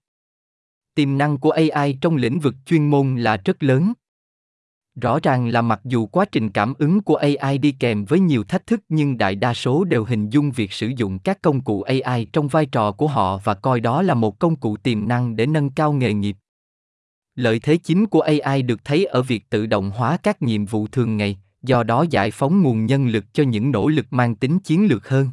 Tiềm 0.96 1.18
năng 1.18 1.38
của 1.38 1.52
AI 1.52 1.98
trong 2.02 2.16
lĩnh 2.16 2.40
vực 2.40 2.56
chuyên 2.66 2.90
môn 2.90 3.16
là 3.16 3.38
rất 3.38 3.63
lớn. 3.63 3.94
Rõ 5.02 5.19
ràng 5.24 5.48
là 5.48 5.62
mặc 5.62 5.81
dù 5.84 6.06
quá 6.06 6.25
trình 6.25 6.50
cảm 6.50 6.74
ứng 6.78 7.01
của 7.01 7.16
AI 7.16 7.58
đi 7.58 7.72
kèm 7.72 8.06
với 8.06 8.19
nhiều 8.19 8.44
thách 8.44 8.68
thức 8.68 8.81
nhưng 8.90 9.18
đại 9.18 9.36
đa 9.36 9.54
số 9.54 9.84
đều 9.84 10.04
hình 10.04 10.30
dung 10.30 10.51
việc 10.51 10.72
sử 10.72 10.92
dụng 10.98 11.19
các 11.19 11.42
công 11.42 11.62
cụ 11.62 11.81
AI 11.81 12.25
trong 12.34 12.48
vai 12.48 12.66
trò 12.66 12.92
của 12.92 13.08
họ 13.08 13.38
và 13.44 13.54
coi 13.54 13.80
đó 13.80 14.01
là 14.01 14.13
một 14.13 14.40
công 14.40 14.56
cụ 14.56 14.78
tiềm 14.78 15.08
năng 15.08 15.36
để 15.36 15.46
nâng 15.46 15.69
cao 15.69 15.94
nghề 15.94 16.13
nghiệp. 16.13 16.38
Lợi 17.36 17.60
thế 17.60 17.78
chính 17.78 18.06
của 18.06 18.22
AI 18.22 18.62
được 18.62 18.86
thấy 18.86 19.06
ở 19.06 19.22
việc 19.22 19.50
tự 19.50 19.66
động 19.66 19.92
hóa 19.92 20.18
các 20.24 20.42
nhiệm 20.42 20.66
vụ 20.66 20.88
thường 20.88 21.18
ngày, 21.18 21.38
do 21.62 21.84
đó 21.84 22.06
giải 22.10 22.32
phóng 22.32 22.62
nguồn 22.62 22.86
nhân 22.86 23.08
lực 23.08 23.26
cho 23.34 23.44
những 23.44 23.72
nỗ 23.72 23.88
lực 23.88 24.06
mang 24.10 24.36
tính 24.36 24.60
chiến 24.60 24.88
lược 24.88 25.10
hơn. 25.10 25.30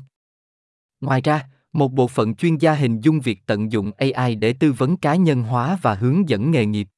Ngoài 1.00 1.20
ra, 1.20 1.48
một 1.72 1.92
bộ 1.92 2.08
phận 2.08 2.34
chuyên 2.34 2.56
gia 2.56 2.74
hình 2.74 3.00
dung 3.00 3.20
việc 3.20 3.40
tận 3.46 3.72
dụng 3.72 3.90
AI 3.98 4.34
để 4.34 4.52
tư 4.52 4.72
vấn 4.72 4.96
cá 4.96 5.14
nhân 5.14 5.42
hóa 5.42 5.78
và 5.82 5.94
hướng 5.94 6.28
dẫn 6.28 6.50
nghề 6.50 6.66
nghiệp. 6.66 6.88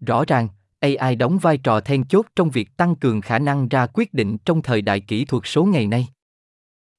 Rõ 0.00 0.24
ràng, 0.24 0.48
AI 0.80 1.16
đóng 1.16 1.38
vai 1.38 1.58
trò 1.58 1.80
then 1.80 2.04
chốt 2.04 2.26
trong 2.36 2.50
việc 2.50 2.76
tăng 2.76 2.96
cường 2.96 3.20
khả 3.20 3.38
năng 3.38 3.68
ra 3.68 3.86
quyết 3.86 4.14
định 4.14 4.38
trong 4.44 4.62
thời 4.62 4.82
đại 4.82 5.00
kỹ 5.00 5.24
thuật 5.24 5.42
số 5.46 5.64
ngày 5.64 5.86
nay. 5.86 6.08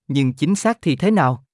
Nhưng 0.08 0.34
chính 0.34 0.56
xác 0.56 0.78
thì 0.82 0.96
thế 0.96 1.12
nào? 1.12 1.46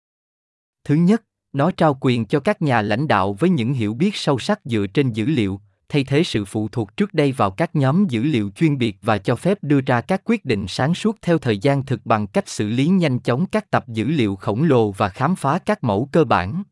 Thứ 0.83 0.95
nhất, 0.95 1.23
nó 1.53 1.71
trao 1.71 1.97
quyền 2.01 2.25
cho 2.25 2.39
các 2.39 2.61
nhà 2.61 2.81
lãnh 2.81 3.07
đạo 3.07 3.33
với 3.33 3.49
những 3.49 3.73
hiểu 3.73 3.93
biết 3.93 4.15
sâu 4.15 4.39
sắc 4.39 4.59
dựa 4.65 4.85
trên 4.93 5.11
dữ 5.11 5.25
liệu, 5.25 5.59
thay 5.89 6.03
thế 6.03 6.23
sự 6.23 6.45
phụ 6.45 6.67
thuộc 6.71 6.97
trước 6.97 7.13
đây 7.13 7.31
vào 7.31 7.51
các 7.51 7.75
nhóm 7.75 8.05
dữ 8.07 8.23
liệu 8.23 8.51
chuyên 8.55 8.77
biệt 8.77 8.97
và 9.01 9.17
cho 9.17 9.35
phép 9.35 9.57
đưa 9.61 9.81
ra 9.81 10.01
các 10.01 10.21
quyết 10.25 10.45
định 10.45 10.65
sáng 10.67 10.93
suốt 10.93 11.17
theo 11.21 11.37
thời 11.37 11.57
gian 11.57 11.85
thực 11.85 12.05
bằng 12.05 12.27
cách 12.27 12.49
xử 12.49 12.69
lý 12.69 12.87
nhanh 12.87 13.19
chóng 13.19 13.45
các 13.45 13.71
tập 13.71 13.87
dữ 13.87 14.05
liệu 14.05 14.35
khổng 14.35 14.63
lồ 14.63 14.91
và 14.91 15.09
khám 15.09 15.35
phá 15.35 15.59
các 15.59 15.83
mẫu 15.83 16.09
cơ 16.11 16.23
bản. 16.23 16.63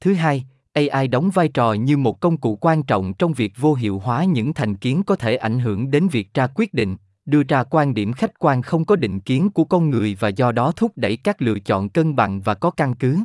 Thứ 0.00 0.14
hai, 0.14 0.44
AI 0.72 1.08
đóng 1.08 1.30
vai 1.30 1.48
trò 1.48 1.72
như 1.72 1.96
một 1.96 2.20
công 2.20 2.36
cụ 2.36 2.58
quan 2.60 2.82
trọng 2.82 3.14
trong 3.14 3.32
việc 3.32 3.52
vô 3.56 3.74
hiệu 3.74 3.98
hóa 3.98 4.24
những 4.24 4.54
thành 4.54 4.76
kiến 4.76 5.02
có 5.06 5.16
thể 5.16 5.36
ảnh 5.36 5.58
hưởng 5.58 5.90
đến 5.90 6.08
việc 6.08 6.34
ra 6.34 6.46
quyết 6.54 6.74
định, 6.74 6.96
đưa 7.24 7.42
ra 7.42 7.64
quan 7.64 7.94
điểm 7.94 8.12
khách 8.12 8.38
quan 8.38 8.62
không 8.62 8.84
có 8.84 8.96
định 8.96 9.20
kiến 9.20 9.50
của 9.50 9.64
con 9.64 9.90
người 9.90 10.16
và 10.20 10.28
do 10.28 10.52
đó 10.52 10.72
thúc 10.76 10.92
đẩy 10.96 11.16
các 11.16 11.42
lựa 11.42 11.58
chọn 11.58 11.88
cân 11.88 12.16
bằng 12.16 12.40
và 12.40 12.54
có 12.54 12.70
căn 12.70 12.94
cứ. 12.94 13.18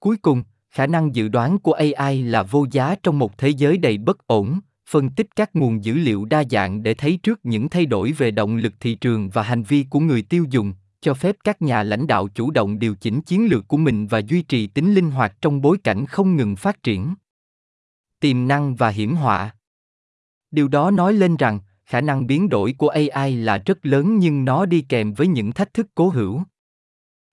Cuối 0.00 0.16
cùng, 0.22 0.42
khả 0.70 0.86
năng 0.86 1.14
dự 1.14 1.28
đoán 1.28 1.58
của 1.58 1.72
AI 1.72 2.22
là 2.22 2.42
vô 2.42 2.66
giá 2.70 2.94
trong 3.02 3.18
một 3.18 3.38
thế 3.38 3.48
giới 3.48 3.78
đầy 3.78 3.98
bất 3.98 4.26
ổn, 4.26 4.60
phân 4.90 5.10
tích 5.10 5.36
các 5.36 5.56
nguồn 5.56 5.84
dữ 5.84 5.94
liệu 5.94 6.24
đa 6.24 6.44
dạng 6.50 6.82
để 6.82 6.94
thấy 6.94 7.18
trước 7.22 7.40
những 7.42 7.68
thay 7.68 7.86
đổi 7.86 8.12
về 8.12 8.30
động 8.30 8.56
lực 8.56 8.72
thị 8.80 8.94
trường 8.94 9.30
và 9.30 9.42
hành 9.42 9.62
vi 9.62 9.86
của 9.90 10.00
người 10.00 10.22
tiêu 10.22 10.44
dùng, 10.50 10.72
cho 11.00 11.14
phép 11.14 11.36
các 11.44 11.62
nhà 11.62 11.82
lãnh 11.82 12.06
đạo 12.06 12.28
chủ 12.28 12.50
động 12.50 12.78
điều 12.78 12.94
chỉnh 12.94 13.22
chiến 13.22 13.46
lược 13.46 13.68
của 13.68 13.76
mình 13.76 14.06
và 14.06 14.18
duy 14.18 14.42
trì 14.42 14.66
tính 14.66 14.94
linh 14.94 15.10
hoạt 15.10 15.36
trong 15.40 15.60
bối 15.60 15.78
cảnh 15.84 16.06
không 16.06 16.36
ngừng 16.36 16.56
phát 16.56 16.82
triển. 16.82 17.14
Tiềm 18.20 18.48
năng 18.48 18.74
và 18.74 18.88
hiểm 18.88 19.14
họa. 19.14 19.54
Điều 20.50 20.68
đó 20.68 20.90
nói 20.90 21.12
lên 21.12 21.36
rằng, 21.36 21.60
khả 21.86 22.00
năng 22.00 22.26
biến 22.26 22.48
đổi 22.48 22.74
của 22.78 22.88
AI 22.88 23.36
là 23.36 23.58
rất 23.66 23.86
lớn 23.86 24.18
nhưng 24.18 24.44
nó 24.44 24.66
đi 24.66 24.80
kèm 24.88 25.12
với 25.12 25.26
những 25.26 25.52
thách 25.52 25.74
thức 25.74 25.86
cố 25.94 26.08
hữu. 26.08 26.42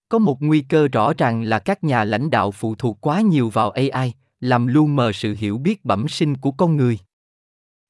Có 0.10 0.20
một 0.20 0.42
nguy 0.42 0.62
cơ 0.62 0.88
rõ 0.88 1.14
ràng 1.18 1.44
là 1.44 1.60
các 1.60 1.84
nhà 1.84 2.04
lãnh 2.04 2.30
đạo 2.30 2.52
phụ 2.52 2.76
thuộc 2.76 2.98
quá 3.02 3.22
nhiều 3.22 3.50
vào 3.50 3.72
AI, 3.72 4.14
làm 4.40 4.68
lu 4.68 4.88
mờ 4.88 5.12
sự 5.12 5.36
hiểu 5.40 5.58
biết 5.58 5.86
bẩm 5.86 6.08
sinh 6.08 6.38
của 6.38 6.52
con 6.52 6.78
người. 6.78 7.00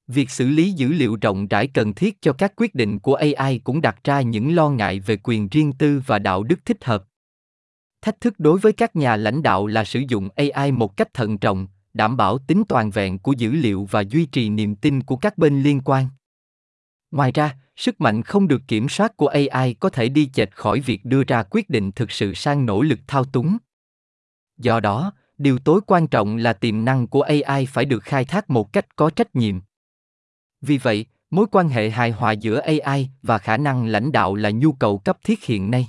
Việc 0.08 0.30
xử 0.30 0.48
lý 0.48 0.72
dữ 0.72 0.88
liệu 0.88 1.18
rộng 1.22 1.48
rãi 1.48 1.68
cần 1.68 1.94
thiết 1.94 2.22
cho 2.22 2.34
các 2.34 2.54
quyết 2.56 2.76
định 2.76 3.00
của 3.00 3.16
AI 3.16 3.60
cũng 3.60 3.82
đặt 3.82 4.04
ra 4.04 4.22
những 4.22 4.56
lo 4.56 4.70
ngại 4.70 5.00
về 5.00 5.18
quyền 5.24 5.48
riêng 5.50 5.74
tư 5.74 6.02
và 6.06 6.20
đạo 6.20 6.44
đức 6.44 6.66
thích 6.66 6.84
hợp. 6.84 7.04
Thách 8.02 8.22
thức 8.22 8.34
đối 8.38 8.60
với 8.60 8.74
các 8.74 8.96
nhà 8.96 9.16
lãnh 9.16 9.44
đạo 9.44 9.68
là 9.68 9.84
sử 9.84 10.02
dụng 10.08 10.30
AI 10.36 10.72
một 10.72 10.98
cách 10.98 11.14
thận 11.14 11.38
trọng, 11.38 11.68
đảm 11.94 12.18
bảo 12.18 12.38
tính 12.38 12.64
toàn 12.68 12.92
vẹn 12.92 13.20
của 13.20 13.32
dữ 13.32 13.52
liệu 13.52 13.88
và 13.92 14.02
duy 14.02 14.26
trì 14.26 14.50
niềm 14.50 14.76
tin 14.76 15.04
của 15.04 15.16
các 15.16 15.38
bên 15.38 15.64
liên 15.64 15.82
quan. 15.86 16.08
Ngoài 17.16 17.32
ra, 17.32 17.56
sức 17.76 18.02
mạnh 18.02 18.22
không 18.22 18.48
được 18.48 18.62
kiểm 18.68 18.90
soát 18.90 19.18
của 19.18 19.28
AI 19.28 19.74
có 19.74 19.90
thể 19.90 20.10
đi 20.10 20.30
chệch 20.34 20.52
khỏi 20.52 20.80
việc 20.80 21.06
đưa 21.06 21.24
ra 21.24 21.44
quyết 21.44 21.70
định 21.70 21.92
thực 21.92 22.12
sự 22.12 22.34
sang 22.34 22.66
nỗ 22.66 22.82
lực 22.82 23.00
thao 23.08 23.26
túng. 23.26 23.58
Do 24.58 24.80
đó, 24.80 25.14
điều 25.38 25.60
tối 25.60 25.82
quan 25.88 26.08
trọng 26.08 26.38
là 26.38 26.54
tiềm 26.54 26.86
năng 26.86 27.08
của 27.08 27.22
AI 27.22 27.66
phải 27.66 27.86
được 27.86 28.04
khai 28.04 28.26
thác 28.26 28.50
một 28.50 28.74
cách 28.74 28.96
có 28.96 29.10
trách 29.10 29.36
nhiệm. 29.36 29.60
Vì 30.62 30.78
vậy, 30.78 31.06
mối 31.30 31.46
quan 31.52 31.70
hệ 31.70 31.90
hài 31.90 32.12
hòa 32.12 32.32
giữa 32.32 32.60
AI 32.60 33.10
và 33.22 33.38
khả 33.38 33.58
năng 33.58 33.86
lãnh 33.86 34.12
đạo 34.12 34.36
là 34.36 34.50
nhu 34.50 34.72
cầu 34.74 34.98
cấp 34.98 35.18
thiết 35.24 35.44
hiện 35.44 35.72
nay. 35.72 35.88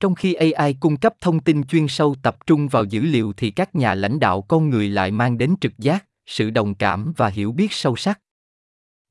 Trong 0.00 0.14
khi 0.14 0.34
AI 0.34 0.74
cung 0.80 0.96
cấp 0.96 1.14
thông 1.20 1.40
tin 1.40 1.64
chuyên 1.64 1.88
sâu 1.88 2.14
tập 2.22 2.46
trung 2.46 2.68
vào 2.68 2.84
dữ 2.84 3.00
liệu 3.00 3.32
thì 3.36 3.50
các 3.50 3.74
nhà 3.74 3.94
lãnh 3.94 4.20
đạo 4.20 4.42
con 4.42 4.70
người 4.70 4.88
lại 4.88 5.10
mang 5.10 5.38
đến 5.38 5.54
trực 5.60 5.78
giác, 5.78 6.04
sự 6.26 6.50
đồng 6.50 6.74
cảm 6.74 7.12
và 7.16 7.28
hiểu 7.28 7.52
biết 7.52 7.72
sâu 7.72 7.96
sắc. 7.96 8.20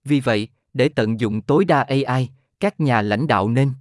Vì 0.04 0.20
vậy, 0.20 0.48
để 0.74 0.90
tận 0.90 1.20
dụng 1.20 1.42
tối 1.42 1.66
đa 1.66 1.82
AI, 1.82 2.30
các 2.60 2.80
nhà 2.80 3.02
lãnh 3.02 3.28
đạo 3.28 3.50
nên. 3.50 3.72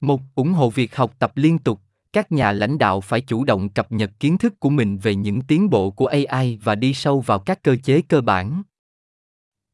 Một 0.00 0.20
ủng 0.34 0.52
hộ 0.52 0.70
việc 0.70 0.96
học 0.96 1.14
tập 1.18 1.32
liên 1.34 1.58
tục. 1.58 1.80
Các 2.12 2.32
nhà 2.32 2.52
lãnh 2.52 2.78
đạo 2.78 3.00
phải 3.00 3.20
chủ 3.20 3.44
động 3.44 3.68
cập 3.68 3.92
nhật 3.92 4.10
kiến 4.20 4.38
thức 4.38 4.60
của 4.60 4.70
mình 4.70 4.98
về 4.98 5.14
những 5.14 5.40
tiến 5.40 5.70
bộ 5.70 5.90
của 5.90 6.06
ai 6.28 6.58
và 6.62 6.74
đi 6.74 6.94
sâu 6.94 7.20
vào 7.20 7.38
các 7.38 7.62
cơ 7.62 7.76
chế 7.76 8.02
cơ 8.02 8.20
bản. 8.20 8.62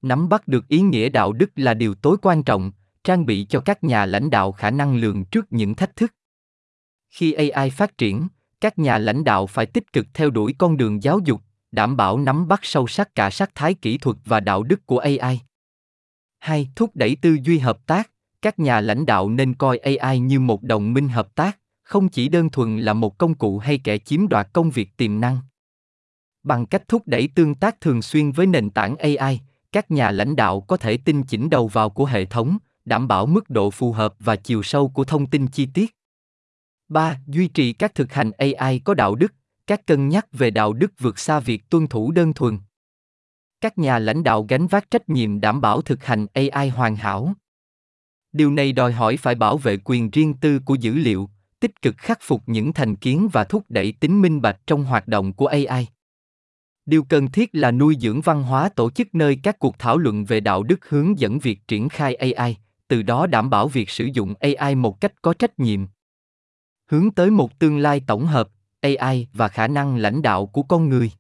Nắm 0.02 0.28
bắt 0.28 0.48
được 0.48 0.68
ý 0.68 0.80
nghĩa 0.80 1.08
đạo 1.08 1.32
đức 1.32 1.50
là 1.56 1.74
điều 1.74 1.94
tối 1.94 2.16
quan 2.22 2.42
trọng 2.42 2.72
trang 3.04 3.26
bị 3.26 3.46
cho 3.48 3.60
các 3.60 3.84
nhà 3.84 4.06
lãnh 4.06 4.30
đạo 4.30 4.52
khả 4.52 4.70
năng 4.70 4.96
lường 4.96 5.24
trước 5.24 5.46
những 5.50 5.74
thách 5.74 5.96
thức. 5.96 6.14
Khi 7.10 7.32
ai 7.32 7.70
phát 7.70 7.98
triển 7.98 8.28
các 8.60 8.78
nhà 8.78 8.98
lãnh 8.98 9.24
đạo 9.24 9.46
phải 9.46 9.66
tích 9.66 9.92
cực 9.92 10.06
theo 10.14 10.30
đuổi 10.30 10.54
con 10.58 10.76
đường 10.76 11.02
giáo 11.02 11.18
dục 11.24 11.40
đảm 11.72 11.96
bảo 11.96 12.18
nắm 12.18 12.48
bắt 12.48 12.60
sâu 12.62 12.86
sắc 12.86 13.14
cả 13.14 13.30
sắc 13.30 13.54
thái 13.54 13.74
kỹ 13.74 13.98
thuật 13.98 14.16
và 14.24 14.40
đạo 14.40 14.62
đức 14.62 14.86
của 14.86 14.98
ai 14.98 15.40
2. 16.44 16.68
Thúc 16.76 16.90
đẩy 16.94 17.16
tư 17.16 17.38
duy 17.42 17.58
hợp 17.58 17.86
tác, 17.86 18.10
các 18.42 18.58
nhà 18.58 18.80
lãnh 18.80 19.06
đạo 19.06 19.28
nên 19.28 19.54
coi 19.54 19.78
AI 19.78 20.18
như 20.18 20.40
một 20.40 20.62
đồng 20.62 20.92
minh 20.92 21.08
hợp 21.08 21.34
tác, 21.34 21.58
không 21.82 22.08
chỉ 22.08 22.28
đơn 22.28 22.50
thuần 22.50 22.78
là 22.78 22.92
một 22.92 23.18
công 23.18 23.34
cụ 23.34 23.58
hay 23.58 23.78
kẻ 23.78 23.98
chiếm 23.98 24.28
đoạt 24.28 24.48
công 24.52 24.70
việc 24.70 24.96
tiềm 24.96 25.20
năng. 25.20 25.38
Bằng 26.42 26.66
cách 26.66 26.88
thúc 26.88 27.02
đẩy 27.06 27.28
tương 27.34 27.54
tác 27.54 27.80
thường 27.80 28.02
xuyên 28.02 28.32
với 28.32 28.46
nền 28.46 28.70
tảng 28.70 28.96
AI, 28.96 29.40
các 29.72 29.90
nhà 29.90 30.10
lãnh 30.10 30.36
đạo 30.36 30.60
có 30.60 30.76
thể 30.76 30.96
tinh 30.96 31.22
chỉnh 31.22 31.50
đầu 31.50 31.68
vào 31.68 31.90
của 31.90 32.04
hệ 32.04 32.24
thống, 32.24 32.58
đảm 32.84 33.08
bảo 33.08 33.26
mức 33.26 33.50
độ 33.50 33.70
phù 33.70 33.92
hợp 33.92 34.14
và 34.18 34.36
chiều 34.36 34.62
sâu 34.62 34.88
của 34.88 35.04
thông 35.04 35.26
tin 35.26 35.46
chi 35.46 35.68
tiết. 35.74 35.96
3. 36.88 37.18
Duy 37.26 37.48
trì 37.48 37.72
các 37.72 37.94
thực 37.94 38.12
hành 38.12 38.30
AI 38.30 38.78
có 38.78 38.94
đạo 38.94 39.14
đức, 39.14 39.34
các 39.66 39.86
cân 39.86 40.08
nhắc 40.08 40.26
về 40.32 40.50
đạo 40.50 40.72
đức 40.72 40.92
vượt 40.98 41.18
xa 41.18 41.40
việc 41.40 41.70
tuân 41.70 41.86
thủ 41.86 42.10
đơn 42.12 42.32
thuần. 42.32 42.58
Các 43.64 43.78
nhà 43.78 43.98
lãnh 43.98 44.22
đạo 44.24 44.46
gánh 44.48 44.66
vác 44.66 44.90
trách 44.90 45.08
nhiệm 45.08 45.40
đảm 45.40 45.60
bảo 45.60 45.82
thực 45.82 46.04
hành 46.04 46.26
AI 46.32 46.68
hoàn 46.68 46.96
hảo. 46.96 47.32
Điều 48.32 48.50
này 48.50 48.72
đòi 48.72 48.92
hỏi 48.92 49.16
phải 49.16 49.34
bảo 49.34 49.58
vệ 49.58 49.78
quyền 49.84 50.10
riêng 50.10 50.34
tư 50.34 50.58
của 50.64 50.74
dữ 50.74 50.94
liệu, 50.94 51.28
tích 51.60 51.82
cực 51.82 51.96
khắc 51.96 52.18
phục 52.22 52.42
những 52.46 52.72
thành 52.72 52.96
kiến 52.96 53.28
và 53.32 53.44
thúc 53.44 53.64
đẩy 53.68 53.92
tính 54.00 54.22
minh 54.22 54.40
bạch 54.40 54.60
trong 54.66 54.84
hoạt 54.84 55.08
động 55.08 55.32
của 55.32 55.46
AI. 55.46 55.86
Điều 56.86 57.04
cần 57.04 57.30
thiết 57.30 57.50
là 57.52 57.70
nuôi 57.70 57.96
dưỡng 58.00 58.20
văn 58.20 58.42
hóa 58.42 58.68
tổ 58.68 58.90
chức 58.90 59.14
nơi 59.14 59.38
các 59.42 59.58
cuộc 59.58 59.78
thảo 59.78 59.98
luận 59.98 60.24
về 60.24 60.40
đạo 60.40 60.62
đức 60.62 60.88
hướng 60.88 61.18
dẫn 61.18 61.38
việc 61.38 61.68
triển 61.68 61.88
khai 61.88 62.14
AI, 62.14 62.56
từ 62.88 63.02
đó 63.02 63.26
đảm 63.26 63.50
bảo 63.50 63.68
việc 63.68 63.90
sử 63.90 64.04
dụng 64.04 64.34
AI 64.40 64.74
một 64.74 65.00
cách 65.00 65.22
có 65.22 65.34
trách 65.34 65.58
nhiệm. 65.58 65.80
Hướng 66.90 67.10
tới 67.10 67.30
một 67.30 67.58
tương 67.58 67.78
lai 67.78 68.02
tổng 68.06 68.26
hợp, 68.26 68.48
AI 68.80 69.28
và 69.32 69.48
khả 69.48 69.68
năng 69.68 69.96
lãnh 69.96 70.22
đạo 70.22 70.46
của 70.46 70.62
con 70.62 70.88
người. 70.88 71.10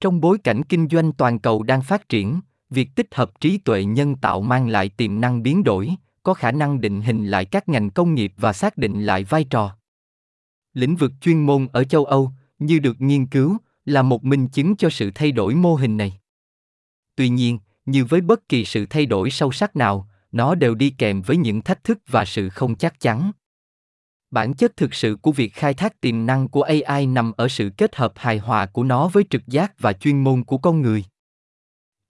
Trong 0.00 0.20
bối 0.20 0.38
cảnh 0.38 0.62
kinh 0.64 0.88
doanh 0.88 1.12
toàn 1.12 1.38
cầu 1.38 1.62
đang 1.62 1.82
phát 1.82 2.08
triển, 2.08 2.40
việc 2.70 2.88
tích 2.94 3.14
hợp 3.14 3.40
trí 3.40 3.58
tuệ 3.58 3.84
nhân 3.84 4.16
tạo 4.16 4.40
mang 4.40 4.68
lại 4.68 4.88
tiềm 4.88 5.20
năng 5.20 5.42
biến 5.42 5.64
đổi, 5.64 5.94
có 6.22 6.34
khả 6.34 6.52
năng 6.52 6.80
định 6.80 7.00
hình 7.00 7.26
lại 7.26 7.44
các 7.44 7.68
ngành 7.68 7.90
công 7.90 8.14
nghiệp 8.14 8.32
và 8.36 8.52
xác 8.52 8.76
định 8.76 9.02
lại 9.02 9.24
vai 9.24 9.44
trò. 9.44 9.76
Lĩnh 10.74 10.96
vực 10.96 11.12
chuyên 11.20 11.46
môn 11.46 11.68
ở 11.72 11.84
châu 11.84 12.04
Âu, 12.04 12.32
như 12.58 12.78
được 12.78 13.00
nghiên 13.00 13.26
cứu, 13.26 13.56
là 13.84 14.02
một 14.02 14.24
minh 14.24 14.48
chứng 14.48 14.76
cho 14.76 14.90
sự 14.90 15.10
thay 15.14 15.32
đổi 15.32 15.54
mô 15.54 15.74
hình 15.74 15.96
này. 15.96 16.18
Tuy 17.16 17.28
nhiên, 17.28 17.58
như 17.86 18.04
với 18.04 18.20
bất 18.20 18.48
kỳ 18.48 18.64
sự 18.64 18.86
thay 18.86 19.06
đổi 19.06 19.30
sâu 19.30 19.52
sắc 19.52 19.76
nào, 19.76 20.08
nó 20.32 20.54
đều 20.54 20.74
đi 20.74 20.90
kèm 20.90 21.22
với 21.22 21.36
những 21.36 21.62
thách 21.62 21.84
thức 21.84 21.98
và 22.08 22.24
sự 22.24 22.48
không 22.48 22.76
chắc 22.76 23.00
chắn. 23.00 23.32
Bản 24.36 24.54
chất 24.54 24.76
thực 24.76 24.94
sự 24.94 25.16
của 25.22 25.32
việc 25.32 25.54
khai 25.54 25.74
thác 25.74 26.00
tiềm 26.00 26.26
năng 26.26 26.48
của 26.48 26.62
AI 26.62 27.06
nằm 27.06 27.32
ở 27.36 27.48
sự 27.48 27.70
kết 27.76 27.96
hợp 27.96 28.12
hài 28.16 28.38
hòa 28.38 28.66
của 28.66 28.84
nó 28.84 29.08
với 29.08 29.24
trực 29.30 29.46
giác 29.46 29.72
và 29.78 29.92
chuyên 29.92 30.24
môn 30.24 30.44
của 30.44 30.58
con 30.58 30.82
người. 30.82 31.04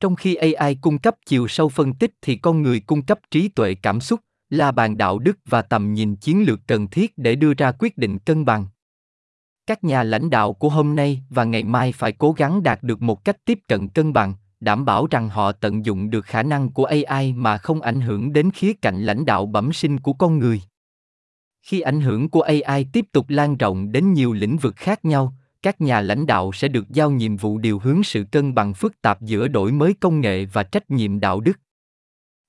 Trong 0.00 0.16
khi 0.16 0.35
AI 0.35 0.75
cung 0.75 0.99
cấp 0.99 1.14
chiều 1.26 1.49
sâu 1.49 1.68
phân 1.68 1.95
tích 1.95 2.11
thì 2.23 2.37
con 2.37 2.62
người 2.62 2.80
cung 2.80 3.02
cấp 3.02 3.18
trí 3.30 3.49
tuệ 3.49 3.75
cảm 3.75 4.00
xúc, 4.00 4.21
là 4.50 4.73
bàn 4.73 4.99
đạo 4.99 5.18
đức 5.18 5.38
và 5.45 5.62
tầm 5.62 5.95
nhìn 5.95 6.16
chiến 6.16 6.45
lược 6.47 6.61
cần 6.66 6.87
thiết 6.87 7.18
để 7.18 7.35
đưa 7.35 7.54
ra 7.54 7.73
quyết 7.73 7.99
định 7.99 8.18
cân 8.18 8.45
bằng. 8.45 8.66
Các 9.66 9.85
nhà 9.85 10.02
lãnh 10.02 10.30
đạo 10.30 10.52
của 10.52 10.68
hôm 10.68 10.97
nay 10.97 11.23
và 11.30 11.45
ngày 11.45 11.64
mai 11.64 11.92
phải 11.92 12.12
cố 12.12 12.33
gắng 12.33 12.62
đạt 12.62 12.83
được 12.83 13.02
một 13.02 13.25
cách 13.25 13.37
tiếp 13.45 13.59
cận 13.68 13.88
cân 13.88 14.12
bằng, 14.12 14.35
đảm 14.61 14.85
bảo 14.85 15.06
rằng 15.11 15.28
họ 15.28 15.52
tận 15.52 15.85
dụng 15.85 16.11
được 16.11 16.25
khả 16.25 16.42
năng 16.42 16.73
của 16.73 16.85
AI 16.85 17.33
mà 17.33 17.59
không 17.59 17.83
ảnh 17.83 18.00
hưởng 18.00 18.33
đến 18.33 18.50
khía 18.50 18.73
cạnh 18.73 19.02
lãnh 19.02 19.25
đạo 19.25 19.47
bẩm 19.47 19.73
sinh 19.73 20.00
của 20.00 20.12
con 20.12 20.38
người. 20.38 20.61
Khi 21.66 21.80
ảnh 21.80 22.00
hưởng 22.00 22.28
của 22.28 22.40
AI 22.40 22.87
tiếp 22.92 23.04
tục 23.12 23.26
lan 23.28 23.56
rộng 23.56 23.92
đến 23.92 24.12
nhiều 24.12 24.32
lĩnh 24.32 24.56
vực 24.56 24.76
khác 24.76 25.04
nhau, 25.04 25.35
các 25.62 25.80
nhà 25.80 26.00
lãnh 26.00 26.26
đạo 26.26 26.52
sẽ 26.52 26.68
được 26.68 26.90
giao 26.90 27.11
nhiệm 27.11 27.37
vụ 27.37 27.58
điều 27.58 27.78
hướng 27.78 28.02
sự 28.02 28.25
cân 28.32 28.54
bằng 28.54 28.75
phức 28.75 29.02
tạp 29.02 29.23
giữa 29.23 29.49
đổi 29.49 29.73
mới 29.73 29.94
công 30.00 30.20
nghệ 30.20 30.44
và 30.44 30.62
trách 30.62 30.90
nhiệm 30.90 31.20
đạo 31.20 31.40
đức. 31.40 31.61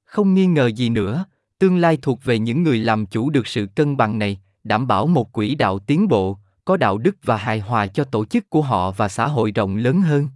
Không 0.05 0.33
nghi 0.33 0.45
ngờ 0.45 0.67
gì 0.67 0.89
nữa, 0.89 1.25
tương 1.59 1.77
lai 1.77 1.97
thuộc 2.01 2.23
về 2.23 2.39
những 2.39 2.63
người 2.63 2.77
làm 2.77 3.05
chủ 3.05 3.29
được 3.29 3.47
sự 3.47 3.67
cân 3.75 3.97
bằng 3.97 4.19
này, 4.19 4.39
đảm 4.63 4.87
bảo 4.87 5.07
một 5.07 5.31
quỹ 5.31 5.55
đạo 5.55 5.79
tiến 5.79 6.07
bộ, 6.07 6.37
có 6.65 6.77
đạo 6.77 6.97
đức 6.97 7.15
và 7.23 7.37
hài 7.37 7.59
hòa 7.59 7.87
cho 7.87 8.03
tổ 8.03 8.25
chức 8.25 8.49
của 8.49 8.61
họ 8.61 8.91
và 8.91 9.07
xã 9.07 9.27
hội 9.27 9.51
rộng 9.51 9.75
lớn 9.75 10.01
hơn. 10.01 10.27